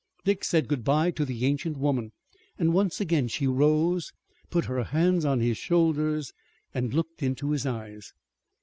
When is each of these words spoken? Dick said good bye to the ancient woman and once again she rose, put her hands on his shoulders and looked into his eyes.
Dick 0.25 0.43
said 0.43 0.67
good 0.67 0.83
bye 0.83 1.11
to 1.11 1.23
the 1.25 1.45
ancient 1.45 1.77
woman 1.77 2.11
and 2.57 2.73
once 2.73 2.99
again 2.99 3.27
she 3.27 3.45
rose, 3.45 4.11
put 4.49 4.65
her 4.65 4.83
hands 4.83 5.25
on 5.25 5.41
his 5.41 5.59
shoulders 5.59 6.33
and 6.73 6.91
looked 6.91 7.21
into 7.21 7.51
his 7.51 7.67
eyes. 7.67 8.11